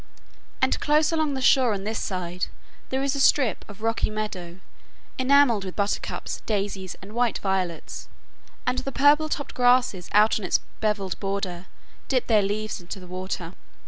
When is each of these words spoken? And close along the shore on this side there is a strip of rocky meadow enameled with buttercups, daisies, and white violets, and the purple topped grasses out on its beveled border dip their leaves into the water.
And 0.63 0.79
close 0.79 1.11
along 1.11 1.35
the 1.35 1.43
shore 1.43 1.75
on 1.75 1.83
this 1.83 1.99
side 1.99 2.47
there 2.89 3.03
is 3.03 3.15
a 3.15 3.19
strip 3.19 3.63
of 3.69 3.83
rocky 3.83 4.09
meadow 4.09 4.59
enameled 5.19 5.63
with 5.63 5.75
buttercups, 5.75 6.41
daisies, 6.47 6.95
and 7.03 7.13
white 7.13 7.37
violets, 7.37 8.09
and 8.65 8.79
the 8.79 8.91
purple 8.91 9.29
topped 9.29 9.53
grasses 9.53 10.09
out 10.11 10.39
on 10.39 10.45
its 10.47 10.59
beveled 10.79 11.19
border 11.19 11.67
dip 12.07 12.25
their 12.25 12.41
leaves 12.41 12.81
into 12.81 12.99
the 12.99 13.05
water. 13.05 13.53